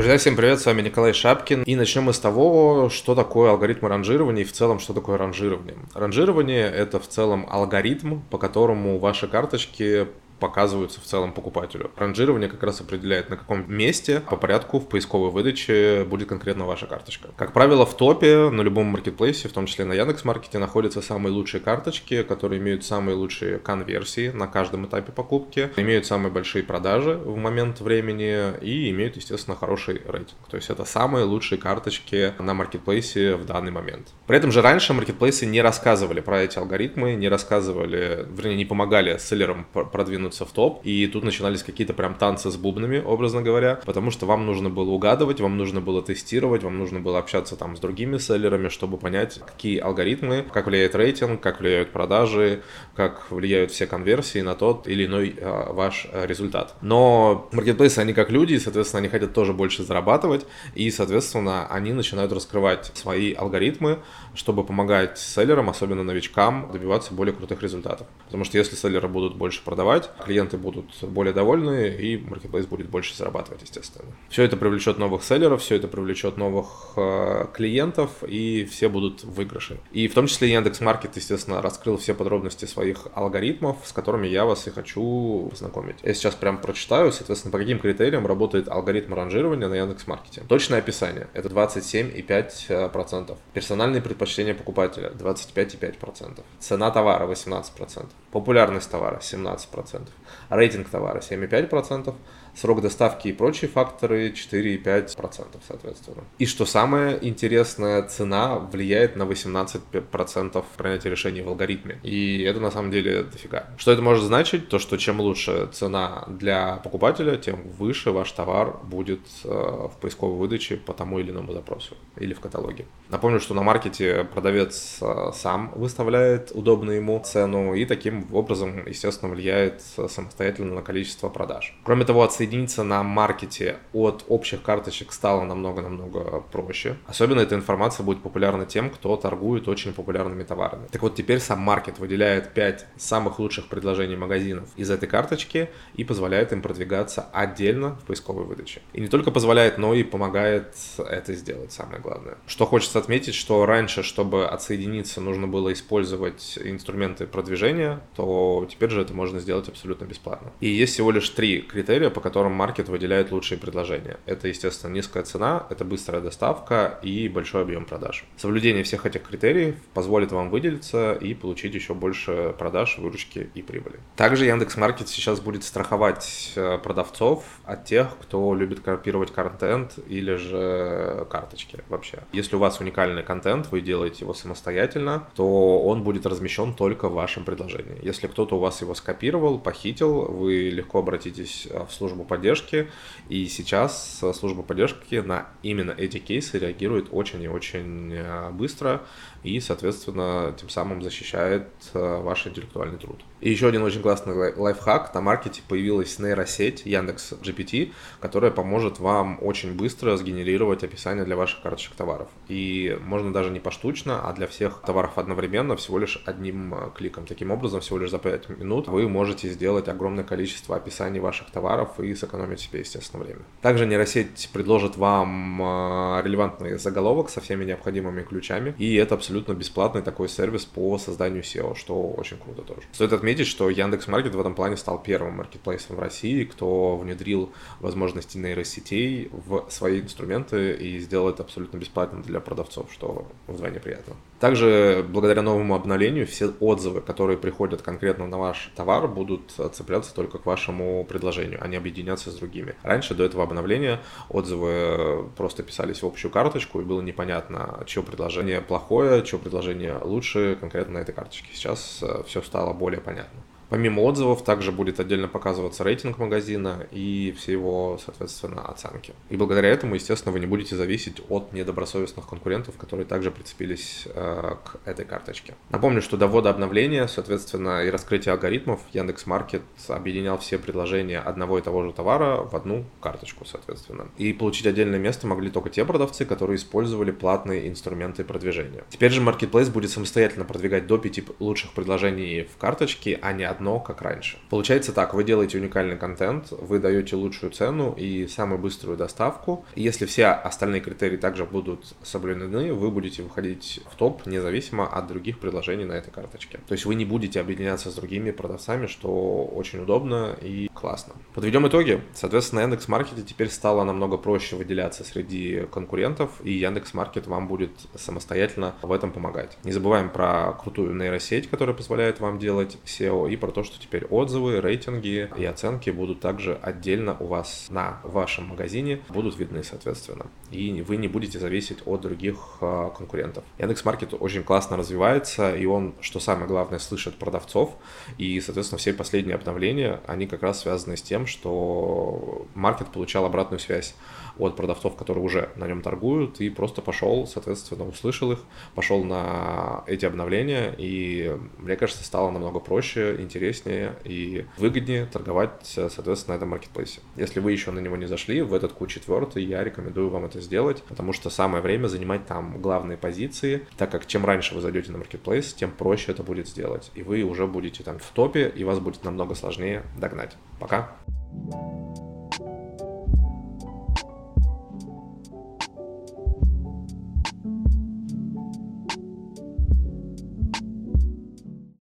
Друзья, 0.00 0.16
всем 0.16 0.34
привет, 0.34 0.58
с 0.58 0.64
вами 0.64 0.80
Николай 0.80 1.12
Шапкин. 1.12 1.62
И 1.64 1.76
начнем 1.76 2.04
мы 2.04 2.14
с 2.14 2.18
того, 2.18 2.88
что 2.88 3.14
такое 3.14 3.50
алгоритм 3.50 3.84
ранжирования 3.84 4.44
и 4.44 4.46
в 4.46 4.52
целом, 4.52 4.78
что 4.78 4.94
такое 4.94 5.18
ранжирование. 5.18 5.76
Ранжирование— 5.92 6.64
это 6.74 6.98
в 6.98 7.06
целом 7.06 7.46
алгоритм, 7.50 8.20
по 8.30 8.38
которому 8.38 8.98
ваши 8.98 9.28
карточки 9.28 10.06
показываются 10.40 11.00
в 11.00 11.04
целом 11.04 11.32
покупателю. 11.32 11.90
Ранжирование 11.96 12.48
как 12.48 12.62
раз 12.62 12.80
определяет, 12.80 13.30
на 13.30 13.36
каком 13.36 13.70
месте 13.72 14.20
по 14.20 14.36
порядку 14.36 14.80
в 14.80 14.88
поисковой 14.88 15.30
выдаче 15.30 16.04
будет 16.04 16.28
конкретно 16.28 16.64
ваша 16.64 16.86
карточка. 16.86 17.28
Как 17.36 17.52
правило, 17.52 17.86
в 17.86 17.96
топе 17.96 18.50
на 18.50 18.62
любом 18.62 18.86
маркетплейсе, 18.86 19.48
в 19.48 19.52
том 19.52 19.66
числе 19.66 19.84
на 19.84 19.92
Яндекс.Маркете, 19.92 20.58
находятся 20.58 21.02
самые 21.02 21.32
лучшие 21.32 21.60
карточки, 21.60 22.22
которые 22.22 22.60
имеют 22.60 22.84
самые 22.84 23.14
лучшие 23.14 23.58
конверсии 23.58 24.30
на 24.30 24.46
каждом 24.46 24.86
этапе 24.86 25.12
покупки, 25.12 25.70
имеют 25.76 26.06
самые 26.06 26.32
большие 26.32 26.64
продажи 26.64 27.14
в 27.14 27.36
момент 27.36 27.80
времени 27.80 28.58
и 28.62 28.90
имеют, 28.90 29.16
естественно, 29.16 29.56
хороший 29.56 30.00
рейтинг. 30.06 30.38
То 30.48 30.56
есть 30.56 30.70
это 30.70 30.84
самые 30.84 31.24
лучшие 31.24 31.58
карточки 31.58 32.32
на 32.38 32.54
маркетплейсе 32.54 33.36
в 33.36 33.44
данный 33.44 33.70
момент. 33.70 34.08
При 34.26 34.36
этом 34.36 34.50
же 34.50 34.62
раньше 34.62 34.94
маркетплейсы 34.94 35.46
не 35.46 35.60
рассказывали 35.60 36.20
про 36.20 36.40
эти 36.40 36.58
алгоритмы, 36.58 37.14
не 37.14 37.28
рассказывали, 37.28 38.26
вернее, 38.30 38.56
не 38.56 38.64
помогали 38.64 39.18
селлерам 39.18 39.66
продвинуть 39.72 40.29
продвинуться 40.30 40.44
в 40.44 40.52
топ, 40.52 40.80
и 40.84 41.06
тут 41.06 41.24
начинались 41.24 41.62
какие-то 41.62 41.92
прям 41.92 42.14
танцы 42.14 42.50
с 42.50 42.56
бубнами, 42.56 43.02
образно 43.04 43.42
говоря, 43.42 43.80
потому 43.86 44.10
что 44.10 44.26
вам 44.26 44.46
нужно 44.46 44.70
было 44.70 44.90
угадывать, 44.90 45.40
вам 45.40 45.56
нужно 45.56 45.80
было 45.80 46.02
тестировать, 46.02 46.62
вам 46.62 46.78
нужно 46.78 47.00
было 47.00 47.18
общаться 47.18 47.56
там 47.56 47.76
с 47.76 47.80
другими 47.80 48.18
селлерами, 48.18 48.68
чтобы 48.68 48.96
понять, 48.96 49.40
какие 49.46 49.78
алгоритмы, 49.78 50.44
как 50.52 50.66
влияет 50.66 50.94
рейтинг, 50.94 51.40
как 51.40 51.60
влияют 51.60 51.90
продажи, 51.90 52.62
как 52.94 53.30
влияют 53.30 53.70
все 53.70 53.86
конверсии 53.86 54.42
на 54.42 54.54
тот 54.54 54.88
или 54.88 55.06
иной 55.06 55.34
а, 55.40 55.72
ваш 55.72 56.06
а, 56.12 56.26
результат. 56.26 56.74
Но 56.82 57.48
маркетплейсы, 57.52 57.98
они 57.98 58.12
как 58.12 58.30
люди, 58.30 58.54
и, 58.54 58.58
соответственно, 58.58 59.00
они 59.00 59.08
хотят 59.08 59.34
тоже 59.34 59.52
больше 59.52 59.82
зарабатывать, 59.82 60.46
и, 60.76 60.90
соответственно, 60.90 61.66
они 61.66 61.92
начинают 61.92 62.32
раскрывать 62.32 62.92
свои 62.94 63.32
алгоритмы, 63.32 63.98
чтобы 64.34 64.64
помогать 64.64 65.18
селлерам, 65.18 65.68
особенно 65.68 66.04
новичкам, 66.04 66.70
добиваться 66.72 67.14
более 67.14 67.34
крутых 67.34 67.62
результатов. 67.62 68.06
Потому 68.26 68.44
что 68.44 68.58
если 68.58 68.76
селлеры 68.76 69.08
будут 69.08 69.36
больше 69.36 69.62
продавать, 69.64 70.10
клиенты 70.24 70.56
будут 70.56 70.86
более 71.02 71.32
довольны, 71.32 71.88
и 71.88 72.16
маркетплейс 72.18 72.66
будет 72.66 72.88
больше 72.88 73.16
зарабатывать, 73.16 73.62
естественно. 73.62 74.08
Все 74.28 74.44
это 74.44 74.56
привлечет 74.56 74.98
новых 74.98 75.24
селлеров, 75.24 75.60
все 75.60 75.76
это 75.76 75.88
привлечет 75.88 76.36
новых 76.36 76.92
э, 76.96 77.46
клиентов, 77.52 78.22
и 78.26 78.64
все 78.64 78.88
будут 78.88 79.24
в 79.24 79.40
выигрыше. 79.40 79.80
И 79.92 80.06
в 80.08 80.14
том 80.14 80.26
числе 80.26 80.52
Яндекс 80.52 80.80
Маркет, 80.80 81.16
естественно, 81.16 81.62
раскрыл 81.62 81.96
все 81.96 82.14
подробности 82.14 82.66
своих 82.66 83.06
алгоритмов, 83.14 83.78
с 83.84 83.92
которыми 83.92 84.26
я 84.26 84.44
вас 84.44 84.66
и 84.66 84.70
хочу 84.70 85.48
познакомить. 85.50 85.96
Я 86.02 86.14
сейчас 86.14 86.34
прям 86.34 86.58
прочитаю, 86.58 87.10
соответственно, 87.12 87.52
по 87.52 87.58
каким 87.58 87.78
критериям 87.78 88.26
работает 88.26 88.68
алгоритм 88.68 89.14
ранжирования 89.14 89.68
на 89.68 89.74
Яндекс 89.74 90.06
Маркете. 90.06 90.42
Точное 90.48 90.80
описание– 90.80 91.28
это 91.34 91.48
27,5%. 91.48 93.36
Персональные 93.54 94.02
предпочтения 94.02 94.54
покупателя– 94.54 95.10
25,5%. 95.18 96.40
Цена 96.58 96.90
товара– 96.90 97.26
18%. 97.30 98.06
Популярность 98.30 98.90
товара– 98.90 99.18
17% 99.22 100.09
рейтинг 100.50 100.88
товара 100.88 101.20
7,5%, 101.20 102.14
срок 102.54 102.82
доставки 102.82 103.28
и 103.28 103.32
прочие 103.32 103.70
факторы 103.70 104.30
4,5% 104.30 105.60
соответственно. 105.66 106.24
И 106.38 106.46
что 106.46 106.66
самое 106.66 107.18
интересное, 107.26 108.02
цена 108.02 108.58
влияет 108.58 109.16
на 109.16 109.22
18% 109.22 110.64
принятия 110.76 111.10
решений 111.10 111.42
в 111.42 111.48
алгоритме. 111.48 111.98
И 112.02 112.42
это 112.42 112.60
на 112.60 112.70
самом 112.70 112.90
деле 112.90 113.22
дофига. 113.22 113.68
Что 113.76 113.92
это 113.92 114.02
может 114.02 114.24
значить? 114.24 114.68
То, 114.68 114.78
что 114.78 114.96
чем 114.96 115.20
лучше 115.20 115.68
цена 115.72 116.24
для 116.28 116.76
покупателя, 116.76 117.36
тем 117.36 117.62
выше 117.78 118.10
ваш 118.10 118.30
товар 118.32 118.78
будет 118.82 119.20
э, 119.44 119.48
в 119.48 119.92
поисковой 120.00 120.36
выдаче 120.36 120.76
по 120.76 120.92
тому 120.92 121.18
или 121.18 121.30
иному 121.30 121.52
запросу 121.52 121.94
или 122.16 122.34
в 122.34 122.40
каталоге. 122.40 122.86
Напомню, 123.08 123.40
что 123.40 123.54
на 123.54 123.62
маркете 123.62 124.24
продавец 124.24 124.98
э, 125.00 125.30
сам 125.34 125.72
выставляет 125.74 126.50
удобную 126.54 126.96
ему 126.96 127.20
цену 127.24 127.74
и 127.74 127.84
таким 127.84 128.26
образом, 128.32 128.86
естественно, 128.86 129.32
влияет 129.32 129.82
самостоятельно 130.08 130.74
на 130.74 130.82
количество 130.82 131.28
продаж. 131.28 131.74
Кроме 131.84 132.04
того, 132.04 132.22
отсоединиться 132.22 132.82
на 132.82 133.02
маркете 133.02 133.78
от 133.92 134.24
общих 134.28 134.62
карточек 134.62 135.12
стало 135.12 135.44
намного-намного 135.44 136.40
проще. 136.52 136.96
Особенно 137.06 137.40
эта 137.40 137.54
информация 137.54 138.04
будет 138.04 138.22
популярна 138.22 138.66
тем, 138.66 138.90
кто 138.90 139.16
торгует 139.16 139.68
очень 139.68 139.92
популярными 139.92 140.44
товарами. 140.44 140.86
Так 140.90 141.02
вот, 141.02 141.14
теперь 141.14 141.40
сам 141.40 141.60
маркет 141.60 141.98
выделяет 141.98 142.54
5 142.54 142.86
самых 142.96 143.38
лучших 143.38 143.68
предложений 143.68 144.16
магазинов 144.16 144.68
из 144.76 144.90
этой 144.90 145.08
карточки 145.08 145.70
и 145.94 146.04
позволяет 146.04 146.52
им 146.52 146.62
продвигаться 146.62 147.26
отдельно 147.32 147.96
в 148.02 148.06
поисковой 148.06 148.44
выдаче. 148.44 148.82
И 148.92 149.00
не 149.00 149.08
только 149.08 149.30
позволяет, 149.30 149.78
но 149.78 149.94
и 149.94 150.02
помогает 150.02 150.74
это 150.98 151.34
сделать, 151.34 151.72
самое 151.72 152.00
главное. 152.00 152.36
Что 152.46 152.66
хочется 152.66 152.98
отметить, 152.98 153.34
что 153.34 153.66
раньше, 153.66 154.02
чтобы 154.02 154.46
отсоединиться, 154.46 155.20
нужно 155.20 155.46
было 155.46 155.72
использовать 155.72 156.58
инструменты 156.62 157.26
продвижения, 157.26 158.00
то 158.16 158.66
теперь 158.70 158.90
же 158.90 159.02
это 159.02 159.14
можно 159.14 159.40
сделать 159.40 159.68
абсолютно 159.68 159.89
бесплатно. 159.98 160.52
И 160.60 160.68
есть 160.68 160.94
всего 160.94 161.10
лишь 161.10 161.28
три 161.30 161.62
критерия, 161.62 162.10
по 162.10 162.20
которым 162.20 162.52
маркет 162.52 162.88
выделяет 162.88 163.30
лучшие 163.32 163.58
предложения. 163.58 164.18
Это, 164.26 164.48
естественно, 164.48 164.92
низкая 164.92 165.22
цена, 165.22 165.66
это 165.70 165.84
быстрая 165.84 166.20
доставка 166.20 166.98
и 167.02 167.28
большой 167.28 167.62
объем 167.62 167.84
продаж. 167.84 168.24
Соблюдение 168.36 168.82
всех 168.84 169.06
этих 169.06 169.22
критериев 169.22 169.76
позволит 169.94 170.32
вам 170.32 170.50
выделиться 170.50 171.12
и 171.12 171.34
получить 171.34 171.74
еще 171.74 171.94
больше 171.94 172.54
продаж, 172.58 172.98
выручки 172.98 173.50
и 173.54 173.62
прибыли. 173.62 174.00
Также 174.16 174.46
Яндекс 174.46 174.76
Маркет 174.76 175.08
сейчас 175.08 175.40
будет 175.40 175.64
страховать 175.64 176.52
э, 176.56 176.78
продавцов 176.78 177.44
от 177.64 177.84
тех, 177.84 178.16
кто 178.20 178.54
любит 178.54 178.80
копировать 178.80 179.32
контент 179.32 179.98
или 180.08 180.34
же 180.34 181.26
карточки 181.30 181.80
вообще. 181.88 182.20
Если 182.32 182.56
у 182.56 182.58
вас 182.58 182.80
уникальный 182.80 183.22
контент, 183.22 183.70
вы 183.70 183.80
делаете 183.80 184.18
его 184.20 184.34
самостоятельно, 184.34 185.28
то 185.34 185.80
он 185.82 186.02
будет 186.02 186.26
размещен 186.26 186.74
только 186.74 187.08
в 187.08 187.14
вашем 187.14 187.44
предложении. 187.44 187.98
Если 188.02 188.26
кто-то 188.26 188.56
у 188.56 188.58
вас 188.58 188.80
его 188.80 188.94
скопировал, 188.94 189.58
похитил, 189.70 190.22
вы 190.22 190.70
легко 190.70 190.98
обратитесь 190.98 191.68
э, 191.70 191.84
в 191.88 191.92
службу 191.92 192.24
поддержки, 192.24 192.90
и 193.28 193.46
сейчас 193.46 194.18
э, 194.20 194.32
служба 194.32 194.64
поддержки 194.64 195.14
на 195.14 195.46
именно 195.62 195.92
эти 195.96 196.18
кейсы 196.18 196.58
реагирует 196.58 197.06
очень 197.12 197.40
и 197.40 197.46
очень 197.46 198.12
э, 198.12 198.50
быстро, 198.50 199.02
и, 199.44 199.60
соответственно, 199.60 200.52
тем 200.58 200.68
самым 200.68 201.02
защищает 201.02 201.68
ваш 201.94 202.46
интеллектуальный 202.46 202.98
труд. 202.98 203.20
И 203.40 203.50
еще 203.50 203.68
один 203.68 203.82
очень 203.82 204.02
классный 204.02 204.54
лайфхак. 204.54 205.14
На 205.14 205.22
маркете 205.22 205.62
появилась 205.66 206.18
нейросеть 206.18 206.84
Яндекс 206.84 207.32
GPT, 207.32 207.92
которая 208.20 208.50
поможет 208.50 209.00
вам 209.00 209.38
очень 209.40 209.74
быстро 209.74 210.16
сгенерировать 210.18 210.84
описание 210.84 211.24
для 211.24 211.36
ваших 211.36 211.62
карточек 211.62 211.94
товаров. 211.94 212.28
И 212.48 212.98
можно 213.02 213.32
даже 213.32 213.50
не 213.50 213.60
поштучно, 213.60 214.28
а 214.28 214.34
для 214.34 214.46
всех 214.46 214.82
товаров 214.84 215.16
одновременно 215.16 215.74
всего 215.76 215.98
лишь 215.98 216.22
одним 216.26 216.74
кликом. 216.94 217.24
Таким 217.24 217.50
образом, 217.50 217.80
всего 217.80 217.96
лишь 217.96 218.10
за 218.10 218.18
5 218.18 218.50
минут 218.50 218.88
вы 218.88 219.08
можете 219.08 219.48
сделать 219.60 219.88
огромное 219.88 220.24
количество 220.24 220.76
описаний 220.76 221.20
ваших 221.20 221.50
товаров 221.50 222.00
и 222.00 222.14
сэкономить 222.14 222.60
себе, 222.60 222.80
естественно, 222.80 223.22
время. 223.22 223.40
Также 223.60 223.84
нейросеть 223.84 224.48
предложит 224.54 224.96
вам 224.96 225.60
а, 225.62 226.22
релевантный 226.24 226.78
заголовок 226.78 227.28
со 227.28 227.42
всеми 227.42 227.66
необходимыми 227.66 228.22
ключами, 228.22 228.74
и 228.78 228.94
это 228.94 229.16
абсолютно 229.16 229.52
бесплатный 229.52 230.00
такой 230.00 230.30
сервис 230.30 230.64
по 230.64 230.96
созданию 230.96 231.42
SEO, 231.42 231.76
что 231.76 231.94
очень 232.08 232.38
круто 232.38 232.62
тоже. 232.62 232.80
Стоит 232.92 233.12
отметить, 233.12 233.46
что 233.46 233.68
Яндекс 233.68 234.08
Маркет 234.08 234.34
в 234.34 234.40
этом 234.40 234.54
плане 234.54 234.78
стал 234.78 235.02
первым 235.02 235.34
маркетплейсом 235.34 235.96
в 235.96 236.00
России, 236.00 236.44
кто 236.44 236.96
внедрил 236.96 237.52
возможности 237.80 238.38
нейросетей 238.38 239.28
в 239.30 239.66
свои 239.68 240.00
инструменты 240.00 240.72
и 240.72 240.98
сделал 241.00 241.28
это 241.28 241.42
абсолютно 241.42 241.76
бесплатно 241.76 242.22
для 242.22 242.40
продавцов, 242.40 242.90
что 242.90 243.26
вдвойне 243.46 243.78
приятно. 243.78 244.14
Также 244.40 245.04
благодаря 245.06 245.42
новому 245.42 245.74
обновлению 245.74 246.26
все 246.26 246.50
отзывы, 246.60 247.02
которые 247.02 247.36
приходят 247.36 247.82
конкретно 247.82 248.26
на 248.26 248.38
ваш 248.38 248.72
товар, 248.74 249.06
будут 249.06 249.49
цепляться 249.72 250.14
только 250.14 250.38
к 250.38 250.46
вашему 250.46 251.04
предложению, 251.04 251.58
а 251.62 251.68
не 251.68 251.76
объединяться 251.76 252.30
с 252.30 252.34
другими. 252.34 252.74
Раньше 252.82 253.14
до 253.14 253.24
этого 253.24 253.42
обновления 253.42 254.00
отзывы 254.28 255.30
просто 255.36 255.62
писались 255.62 256.02
в 256.02 256.06
общую 256.06 256.30
карточку, 256.30 256.80
и 256.80 256.84
было 256.84 257.00
непонятно, 257.00 257.82
чье 257.86 258.02
предложение 258.02 258.60
плохое, 258.60 259.22
чье 259.24 259.38
предложение 259.38 259.98
лучше 260.02 260.56
конкретно 260.60 260.94
на 260.94 260.98
этой 260.98 261.14
карточке. 261.14 261.48
Сейчас 261.52 262.00
э, 262.02 262.22
все 262.26 262.42
стало 262.42 262.72
более 262.72 263.00
понятно. 263.00 263.40
Помимо 263.70 264.00
отзывов, 264.00 264.42
также 264.42 264.72
будет 264.72 264.98
отдельно 264.98 265.28
показываться 265.28 265.84
рейтинг 265.84 266.18
магазина 266.18 266.86
и 266.90 267.34
все 267.38 267.52
его, 267.52 267.98
соответственно, 268.04 268.62
оценки. 268.62 269.14
И 269.28 269.36
благодаря 269.36 269.68
этому, 269.68 269.94
естественно, 269.94 270.32
вы 270.32 270.40
не 270.40 270.46
будете 270.46 270.74
зависеть 270.76 271.22
от 271.28 271.52
недобросовестных 271.52 272.28
конкурентов, 272.28 272.76
которые 272.76 273.06
также 273.06 273.30
прицепились 273.30 274.08
э, 274.12 274.54
к 274.64 274.80
этой 274.84 275.04
карточке. 275.04 275.54
Напомню, 275.70 276.02
что 276.02 276.16
до 276.16 276.26
ввода 276.26 276.50
обновления, 276.50 277.06
соответственно, 277.06 277.84
и 277.84 277.90
раскрытия 277.90 278.32
алгоритмов 278.32 278.80
Яндекс.Маркет 278.92 279.62
объединял 279.88 280.36
все 280.38 280.58
предложения 280.58 281.20
одного 281.20 281.58
и 281.58 281.62
того 281.62 281.84
же 281.84 281.92
товара 281.92 282.42
в 282.42 282.56
одну 282.56 282.84
карточку, 283.00 283.44
соответственно. 283.44 284.08
И 284.18 284.32
получить 284.32 284.66
отдельное 284.66 284.98
место 284.98 285.28
могли 285.28 285.48
только 285.48 285.70
те 285.70 285.84
продавцы, 285.84 286.24
которые 286.24 286.56
использовали 286.56 287.12
платные 287.12 287.68
инструменты 287.68 288.24
продвижения. 288.24 288.82
Теперь 288.88 289.12
же 289.12 289.22
Marketplace 289.22 289.70
будет 289.70 289.90
самостоятельно 289.90 290.44
продвигать 290.44 290.88
до 290.88 290.98
5 290.98 291.40
лучших 291.40 291.70
предложений 291.70 292.48
в 292.52 292.58
карточке, 292.58 293.16
а 293.22 293.32
не 293.32 293.44
но 293.60 293.80
как 293.80 294.02
раньше. 294.02 294.38
Получается 294.48 294.92
так, 294.92 295.14
вы 295.14 295.24
делаете 295.24 295.58
уникальный 295.58 295.96
контент, 295.96 296.50
вы 296.50 296.78
даете 296.78 297.16
лучшую 297.16 297.52
цену 297.52 297.94
и 297.96 298.26
самую 298.26 298.58
быструю 298.58 298.96
доставку. 298.96 299.64
Если 299.74 300.06
все 300.06 300.26
остальные 300.26 300.80
критерии 300.80 301.16
также 301.16 301.44
будут 301.44 301.94
соблюдены, 302.02 302.72
вы 302.72 302.90
будете 302.90 303.22
выходить 303.22 303.80
в 303.90 303.96
топ 303.96 304.26
независимо 304.26 304.86
от 304.86 305.06
других 305.06 305.38
предложений 305.38 305.86
на 305.86 305.92
этой 305.92 306.10
карточке. 306.10 306.58
То 306.66 306.72
есть 306.72 306.84
вы 306.84 306.94
не 306.94 307.04
будете 307.04 307.40
объединяться 307.40 307.90
с 307.90 307.94
другими 307.94 308.30
продавцами, 308.30 308.86
что 308.86 309.44
очень 309.44 309.80
удобно 309.80 310.36
и 310.40 310.68
классно. 310.74 311.14
Подведем 311.34 311.66
итоги. 311.66 312.00
Соответственно, 312.14 312.60
Яндекс 312.60 312.88
Маркете 312.88 313.22
теперь 313.22 313.48
стало 313.48 313.84
намного 313.84 314.16
проще 314.16 314.56
выделяться 314.56 315.04
среди 315.04 315.66
конкурентов, 315.72 316.30
и 316.42 316.52
Яндекс 316.52 316.94
Маркет 316.94 317.26
вам 317.26 317.48
будет 317.48 317.72
самостоятельно 317.94 318.74
в 318.82 318.92
этом 318.92 319.12
помогать. 319.12 319.56
Не 319.64 319.72
забываем 319.72 320.10
про 320.10 320.52
крутую 320.52 320.94
нейросеть, 320.94 321.48
которая 321.48 321.76
позволяет 321.76 322.20
вам 322.20 322.38
делать 322.38 322.78
SEO, 322.84 323.30
и 323.30 323.36
про 323.50 323.62
то, 323.62 323.64
что 323.64 323.80
теперь 323.80 324.04
отзывы, 324.04 324.60
рейтинги 324.60 325.28
и 325.36 325.44
оценки 325.44 325.90
будут 325.90 326.20
также 326.20 326.54
отдельно 326.62 327.16
у 327.18 327.26
вас 327.26 327.66
на 327.68 328.00
вашем 328.04 328.46
магазине, 328.46 329.00
будут 329.08 329.36
видны, 329.38 329.64
соответственно. 329.64 330.26
И 330.52 330.82
вы 330.82 330.96
не 330.96 331.08
будете 331.08 331.40
зависеть 331.40 331.78
от 331.84 332.00
других 332.00 332.58
а, 332.60 332.90
конкурентов. 332.90 333.42
Яндекс 333.58 333.84
Маркет 333.84 334.14
очень 334.18 334.44
классно 334.44 334.76
развивается, 334.76 335.56
и 335.56 335.66
он, 335.66 335.94
что 336.00 336.20
самое 336.20 336.46
главное, 336.46 336.78
слышит 336.78 337.16
продавцов, 337.16 337.76
и, 338.18 338.40
соответственно, 338.40 338.78
все 338.78 338.92
последние 338.92 339.34
обновления, 339.34 340.00
они 340.06 340.28
как 340.28 340.42
раз 340.42 340.60
связаны 340.60 340.96
с 340.96 341.02
тем, 341.02 341.26
что 341.26 342.46
маркет 342.54 342.88
получал 342.88 343.24
обратную 343.24 343.58
связь 343.58 343.96
от 344.38 344.56
продавцов, 344.56 344.96
которые 344.96 345.24
уже 345.24 345.50
на 345.56 345.66
нем 345.66 345.82
торгуют, 345.82 346.40
и 346.40 346.50
просто 346.50 346.82
пошел, 346.82 347.26
соответственно, 347.26 347.86
услышал 347.86 348.32
их, 348.32 348.38
пошел 348.74 349.04
на 349.04 349.84
эти 349.86 350.06
обновления, 350.06 350.74
и, 350.78 351.36
мне 351.58 351.76
кажется, 351.76 352.04
стало 352.04 352.30
намного 352.30 352.60
проще, 352.60 353.16
интереснее 353.40 353.94
и 354.04 354.44
выгоднее 354.58 355.06
торговать, 355.06 355.50
соответственно, 355.64 356.34
на 356.34 356.38
этом 356.38 356.50
маркетплейсе. 356.50 357.00
Если 357.16 357.40
вы 357.40 357.52
еще 357.52 357.70
на 357.70 357.78
него 357.80 357.96
не 357.96 358.06
зашли, 358.06 358.42
в 358.42 358.52
этот 358.52 358.78
Q4 358.78 359.40
я 359.40 359.64
рекомендую 359.64 360.10
вам 360.10 360.26
это 360.26 360.40
сделать, 360.40 360.82
потому 360.82 361.12
что 361.12 361.30
самое 361.30 361.62
время 361.62 361.88
занимать 361.88 362.26
там 362.26 362.60
главные 362.60 362.98
позиции, 362.98 363.66
так 363.78 363.90
как 363.90 364.06
чем 364.06 364.24
раньше 364.24 364.54
вы 364.54 364.60
зайдете 364.60 364.92
на 364.92 364.98
маркетплейс, 364.98 365.54
тем 365.54 365.70
проще 365.70 366.12
это 366.12 366.22
будет 366.22 366.48
сделать, 366.48 366.90
и 366.94 367.02
вы 367.02 367.22
уже 367.22 367.46
будете 367.46 367.82
там 367.82 367.98
в 367.98 368.10
топе, 368.12 368.52
и 368.54 368.64
вас 368.64 368.78
будет 368.78 369.04
намного 369.04 369.34
сложнее 369.34 369.82
догнать. 369.98 370.36
Пока! 370.58 370.90
thank 371.32 371.54
you 371.54 371.69